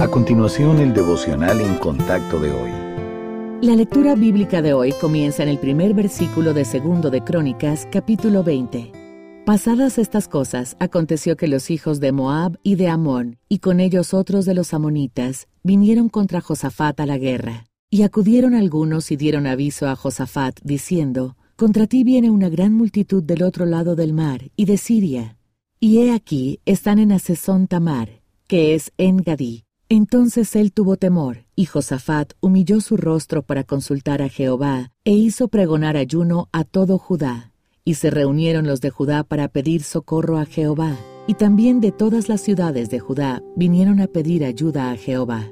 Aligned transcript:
A 0.00 0.08
continuación, 0.08 0.78
el 0.78 0.94
devocional 0.94 1.60
en 1.60 1.74
contacto 1.74 2.40
de 2.40 2.50
hoy. 2.50 2.70
La 3.60 3.76
lectura 3.76 4.14
bíblica 4.14 4.62
de 4.62 4.72
hoy 4.72 4.92
comienza 4.92 5.42
en 5.42 5.50
el 5.50 5.58
primer 5.58 5.92
versículo 5.92 6.54
de 6.54 6.64
Segundo 6.64 7.10
de 7.10 7.22
Crónicas, 7.22 7.86
capítulo 7.92 8.42
20. 8.42 8.92
Pasadas 9.44 9.98
estas 9.98 10.26
cosas, 10.26 10.74
aconteció 10.80 11.36
que 11.36 11.48
los 11.48 11.70
hijos 11.70 12.00
de 12.00 12.12
Moab 12.12 12.58
y 12.62 12.76
de 12.76 12.88
Amón, 12.88 13.36
y 13.46 13.58
con 13.58 13.78
ellos 13.78 14.14
otros 14.14 14.46
de 14.46 14.54
los 14.54 14.72
amonitas, 14.72 15.48
vinieron 15.62 16.08
contra 16.08 16.40
Josafat 16.40 16.98
a 17.00 17.04
la 17.04 17.18
guerra. 17.18 17.66
Y 17.90 18.00
acudieron 18.00 18.54
algunos 18.54 19.10
y 19.10 19.16
dieron 19.16 19.46
aviso 19.46 19.86
a 19.86 19.96
Josafat, 19.96 20.60
diciendo, 20.62 21.36
Contra 21.56 21.86
ti 21.86 22.04
viene 22.04 22.30
una 22.30 22.48
gran 22.48 22.72
multitud 22.72 23.22
del 23.22 23.42
otro 23.42 23.66
lado 23.66 23.96
del 23.96 24.14
mar, 24.14 24.50
y 24.56 24.64
de 24.64 24.78
Siria. 24.78 25.36
Y 25.78 25.98
he 25.98 26.14
aquí, 26.14 26.60
están 26.64 26.98
en 26.98 27.12
Asesón 27.12 27.66
Tamar, 27.66 28.22
que 28.46 28.74
es 28.74 28.92
en 28.96 29.18
Gadí. 29.18 29.64
Entonces 29.92 30.54
él 30.54 30.72
tuvo 30.72 30.96
temor, 30.96 31.46
y 31.56 31.64
Josafat 31.66 32.34
humilló 32.38 32.80
su 32.80 32.96
rostro 32.96 33.42
para 33.42 33.64
consultar 33.64 34.22
a 34.22 34.28
Jehová, 34.28 34.92
e 35.04 35.10
hizo 35.10 35.48
pregonar 35.48 35.96
ayuno 35.96 36.48
a 36.52 36.62
todo 36.62 36.96
Judá. 36.96 37.50
Y 37.84 37.94
se 37.94 38.08
reunieron 38.08 38.68
los 38.68 38.80
de 38.80 38.90
Judá 38.90 39.24
para 39.24 39.48
pedir 39.48 39.82
socorro 39.82 40.38
a 40.38 40.44
Jehová, 40.44 40.96
y 41.26 41.34
también 41.34 41.80
de 41.80 41.90
todas 41.90 42.28
las 42.28 42.40
ciudades 42.40 42.88
de 42.88 43.00
Judá 43.00 43.42
vinieron 43.56 44.00
a 44.00 44.06
pedir 44.06 44.44
ayuda 44.44 44.92
a 44.92 44.96
Jehová. 44.96 45.50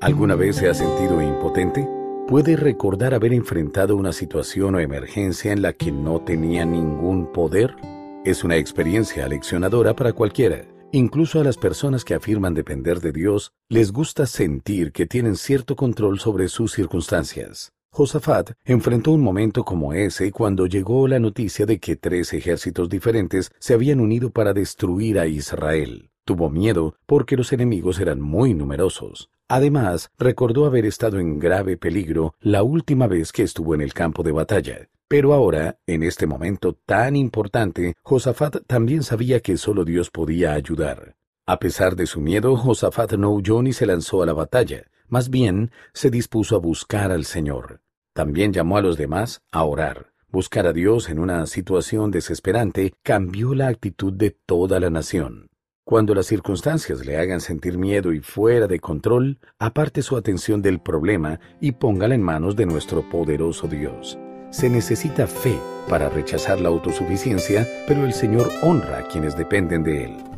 ¿Alguna 0.00 0.34
vez 0.34 0.56
se 0.56 0.70
ha 0.70 0.72
sentido 0.72 1.20
impotente? 1.20 1.86
¿Puede 2.26 2.56
recordar 2.56 3.12
haber 3.12 3.34
enfrentado 3.34 3.96
una 3.96 4.14
situación 4.14 4.76
o 4.76 4.80
emergencia 4.80 5.52
en 5.52 5.60
la 5.60 5.74
que 5.74 5.92
no 5.92 6.22
tenía 6.22 6.64
ningún 6.64 7.30
poder? 7.30 7.76
Es 8.24 8.44
una 8.44 8.56
experiencia 8.56 9.26
aleccionadora 9.26 9.94
para 9.94 10.14
cualquiera. 10.14 10.73
Incluso 10.94 11.40
a 11.40 11.42
las 11.42 11.56
personas 11.56 12.04
que 12.04 12.14
afirman 12.14 12.54
depender 12.54 13.00
de 13.00 13.10
Dios, 13.10 13.52
les 13.68 13.90
gusta 13.90 14.26
sentir 14.26 14.92
que 14.92 15.06
tienen 15.06 15.34
cierto 15.34 15.74
control 15.74 16.20
sobre 16.20 16.46
sus 16.46 16.70
circunstancias. 16.70 17.72
Josafat 17.90 18.52
enfrentó 18.64 19.10
un 19.10 19.20
momento 19.20 19.64
como 19.64 19.92
ese 19.92 20.30
cuando 20.30 20.68
llegó 20.68 21.08
la 21.08 21.18
noticia 21.18 21.66
de 21.66 21.80
que 21.80 21.96
tres 21.96 22.32
ejércitos 22.32 22.88
diferentes 22.88 23.50
se 23.58 23.74
habían 23.74 23.98
unido 23.98 24.30
para 24.30 24.52
destruir 24.52 25.18
a 25.18 25.26
Israel. 25.26 26.10
Tuvo 26.24 26.48
miedo 26.48 26.94
porque 27.06 27.36
los 27.36 27.52
enemigos 27.52 27.98
eran 27.98 28.20
muy 28.20 28.54
numerosos. 28.54 29.30
Además, 29.48 30.12
recordó 30.16 30.64
haber 30.64 30.86
estado 30.86 31.18
en 31.18 31.40
grave 31.40 31.76
peligro 31.76 32.36
la 32.38 32.62
última 32.62 33.08
vez 33.08 33.32
que 33.32 33.42
estuvo 33.42 33.74
en 33.74 33.80
el 33.80 33.94
campo 33.94 34.22
de 34.22 34.30
batalla. 34.30 34.88
Pero 35.14 35.32
ahora, 35.32 35.78
en 35.86 36.02
este 36.02 36.26
momento 36.26 36.72
tan 36.72 37.14
importante, 37.14 37.94
Josafat 38.02 38.66
también 38.66 39.04
sabía 39.04 39.38
que 39.38 39.56
solo 39.56 39.84
Dios 39.84 40.10
podía 40.10 40.54
ayudar. 40.54 41.14
A 41.46 41.60
pesar 41.60 41.94
de 41.94 42.06
su 42.06 42.20
miedo, 42.20 42.56
Josafat 42.56 43.12
no 43.12 43.30
huyó 43.30 43.62
ni 43.62 43.72
se 43.72 43.86
lanzó 43.86 44.24
a 44.24 44.26
la 44.26 44.32
batalla. 44.32 44.90
Más 45.06 45.30
bien, 45.30 45.70
se 45.92 46.10
dispuso 46.10 46.56
a 46.56 46.58
buscar 46.58 47.12
al 47.12 47.26
Señor. 47.26 47.80
También 48.12 48.52
llamó 48.52 48.76
a 48.76 48.82
los 48.82 48.96
demás 48.96 49.40
a 49.52 49.62
orar. 49.62 50.10
Buscar 50.30 50.66
a 50.66 50.72
Dios 50.72 51.08
en 51.08 51.20
una 51.20 51.46
situación 51.46 52.10
desesperante 52.10 52.92
cambió 53.04 53.54
la 53.54 53.68
actitud 53.68 54.12
de 54.12 54.32
toda 54.32 54.80
la 54.80 54.90
nación. 54.90 55.48
Cuando 55.84 56.16
las 56.16 56.26
circunstancias 56.26 57.06
le 57.06 57.18
hagan 57.18 57.40
sentir 57.40 57.78
miedo 57.78 58.12
y 58.12 58.18
fuera 58.18 58.66
de 58.66 58.80
control, 58.80 59.38
aparte 59.60 60.02
su 60.02 60.16
atención 60.16 60.60
del 60.60 60.80
problema 60.80 61.38
y 61.60 61.70
póngala 61.70 62.16
en 62.16 62.22
manos 62.22 62.56
de 62.56 62.66
nuestro 62.66 63.08
poderoso 63.08 63.68
Dios. 63.68 64.18
Se 64.54 64.70
necesita 64.70 65.26
fe 65.26 65.58
para 65.88 66.08
rechazar 66.08 66.60
la 66.60 66.68
autosuficiencia, 66.68 67.66
pero 67.88 68.06
el 68.06 68.12
Señor 68.12 68.52
honra 68.62 68.98
a 68.98 69.08
quienes 69.08 69.36
dependen 69.36 69.82
de 69.82 70.04
Él. 70.04 70.33